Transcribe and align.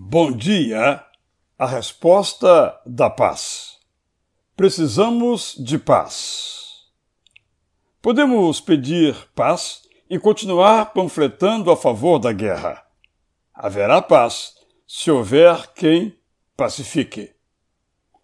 Bom 0.00 0.30
dia! 0.30 1.04
A 1.58 1.66
resposta 1.66 2.80
da 2.86 3.10
paz. 3.10 3.78
Precisamos 4.56 5.56
de 5.58 5.76
paz. 5.76 6.84
Podemos 8.00 8.60
pedir 8.60 9.16
paz 9.34 9.82
e 10.08 10.16
continuar 10.16 10.92
panfletando 10.92 11.68
a 11.68 11.76
favor 11.76 12.20
da 12.20 12.32
guerra. 12.32 12.80
Haverá 13.52 14.00
paz 14.00 14.54
se 14.86 15.10
houver 15.10 15.74
quem 15.74 16.16
pacifique. 16.56 17.32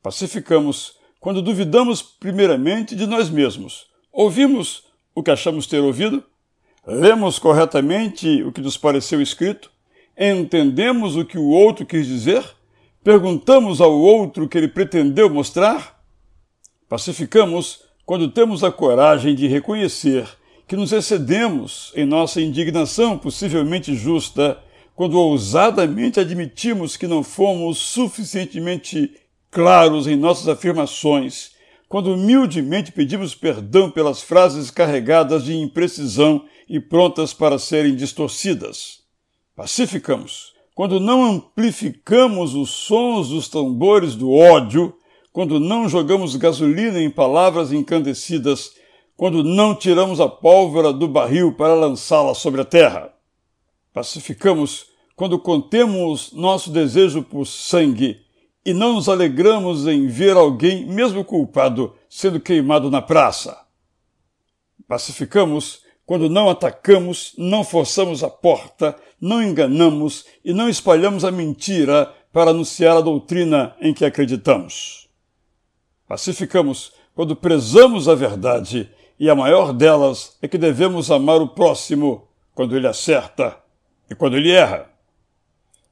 Pacificamos 0.00 1.00
quando 1.18 1.42
duvidamos 1.42 2.00
primeiramente 2.00 2.94
de 2.94 3.08
nós 3.08 3.28
mesmos. 3.28 3.88
Ouvimos 4.12 4.84
o 5.12 5.20
que 5.20 5.32
achamos 5.32 5.66
ter 5.66 5.80
ouvido? 5.80 6.22
Lemos 6.86 7.40
corretamente 7.40 8.44
o 8.44 8.52
que 8.52 8.60
nos 8.60 8.76
pareceu 8.76 9.20
escrito? 9.20 9.74
Entendemos 10.18 11.14
o 11.14 11.26
que 11.26 11.36
o 11.36 11.48
outro 11.50 11.84
quis 11.84 12.06
dizer? 12.06 12.42
Perguntamos 13.04 13.82
ao 13.82 13.92
outro 13.92 14.44
o 14.44 14.48
que 14.48 14.56
ele 14.56 14.66
pretendeu 14.66 15.28
mostrar? 15.28 16.02
Pacificamos 16.88 17.80
quando 18.06 18.30
temos 18.30 18.64
a 18.64 18.72
coragem 18.72 19.34
de 19.34 19.46
reconhecer 19.46 20.26
que 20.66 20.74
nos 20.74 20.90
excedemos 20.90 21.92
em 21.94 22.06
nossa 22.06 22.40
indignação 22.40 23.18
possivelmente 23.18 23.94
justa, 23.94 24.58
quando 24.94 25.20
ousadamente 25.20 26.18
admitimos 26.18 26.96
que 26.96 27.06
não 27.06 27.22
fomos 27.22 27.76
suficientemente 27.76 29.12
claros 29.50 30.06
em 30.06 30.16
nossas 30.16 30.48
afirmações, 30.48 31.50
quando 31.88 32.14
humildemente 32.14 32.90
pedimos 32.90 33.34
perdão 33.34 33.90
pelas 33.90 34.22
frases 34.22 34.70
carregadas 34.70 35.44
de 35.44 35.54
imprecisão 35.54 36.46
e 36.66 36.80
prontas 36.80 37.34
para 37.34 37.58
serem 37.58 37.94
distorcidas 37.94 39.05
pacificamos, 39.56 40.52
quando 40.74 41.00
não 41.00 41.24
amplificamos 41.24 42.54
os 42.54 42.70
sons 42.70 43.30
dos 43.30 43.48
tambores 43.48 44.14
do 44.14 44.30
ódio, 44.30 44.94
quando 45.32 45.58
não 45.58 45.88
jogamos 45.88 46.36
gasolina 46.36 47.00
em 47.00 47.10
palavras 47.10 47.72
incandescidas, 47.72 48.72
quando 49.16 49.42
não 49.42 49.74
tiramos 49.74 50.20
a 50.20 50.28
pólvora 50.28 50.92
do 50.92 51.08
barril 51.08 51.54
para 51.54 51.74
lançá-la 51.74 52.34
sobre 52.34 52.60
a 52.60 52.64
terra. 52.64 53.12
Pacificamos 53.92 54.86
quando 55.16 55.38
contemos 55.38 56.32
nosso 56.32 56.70
desejo 56.70 57.22
por 57.22 57.46
sangue 57.46 58.20
e 58.64 58.74
não 58.74 58.94
nos 58.94 59.08
alegramos 59.08 59.86
em 59.86 60.06
ver 60.06 60.36
alguém, 60.36 60.84
mesmo 60.86 61.24
culpado, 61.24 61.94
sendo 62.10 62.38
queimado 62.38 62.90
na 62.90 63.00
praça. 63.00 63.58
Pacificamos 64.86 65.85
quando 66.06 66.30
não 66.30 66.48
atacamos, 66.48 67.34
não 67.36 67.64
forçamos 67.64 68.22
a 68.22 68.30
porta, 68.30 68.96
não 69.20 69.42
enganamos 69.42 70.24
e 70.44 70.54
não 70.54 70.68
espalhamos 70.68 71.24
a 71.24 71.32
mentira 71.32 72.14
para 72.32 72.52
anunciar 72.52 72.96
a 72.96 73.00
doutrina 73.00 73.74
em 73.80 73.92
que 73.92 74.04
acreditamos. 74.04 75.08
Pacificamos 76.06 76.92
quando 77.12 77.34
prezamos 77.34 78.08
a 78.08 78.14
verdade, 78.14 78.88
e 79.18 79.28
a 79.28 79.34
maior 79.34 79.72
delas 79.72 80.36
é 80.40 80.46
que 80.46 80.58
devemos 80.58 81.10
amar 81.10 81.40
o 81.40 81.48
próximo 81.48 82.28
quando 82.54 82.76
ele 82.76 82.86
acerta 82.86 83.56
e 84.08 84.14
quando 84.14 84.36
ele 84.36 84.52
erra. 84.52 84.88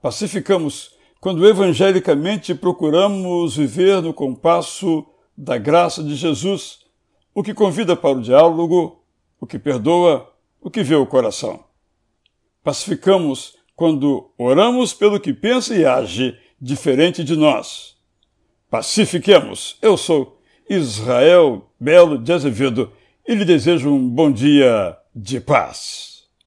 Pacificamos 0.01 0.95
quando 1.19 1.49
evangelicamente 1.49 2.55
procuramos 2.55 3.56
viver 3.56 4.03
no 4.03 4.12
compasso 4.12 5.05
da 5.37 5.56
graça 5.56 6.05
de 6.05 6.15
Jesus, 6.15 6.81
o 7.34 7.43
que 7.43 7.55
convida 7.55 7.97
para 7.97 8.19
o 8.19 8.21
diálogo 8.21 9.03
o 9.45 9.47
que 9.47 9.59
perdoa, 9.59 10.33
o 10.59 10.70
que 10.70 10.83
vê 10.83 10.95
o 10.95 11.05
coração. 11.05 11.62
Pacificamos 12.62 13.55
quando 13.77 14.33
oramos 14.39 14.95
pelo 14.95 15.20
que 15.20 15.34
pensa 15.34 15.77
e 15.77 15.84
age 15.84 16.34
diferente 16.59 17.23
de 17.23 17.37
nós. 17.37 17.95
Pacifiquemos. 18.70 19.77
Eu 19.83 19.98
sou 19.98 20.41
Israel 20.69 21.70
Belo 21.78 22.17
de 22.17 22.33
Azevedo 22.33 22.91
e 23.28 23.34
lhe 23.34 23.44
desejo 23.44 23.93
um 23.93 24.09
bom 24.09 24.32
dia 24.32 24.97
de 25.15 25.38
paz. 25.41 26.13